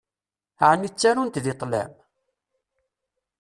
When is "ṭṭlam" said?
1.55-1.91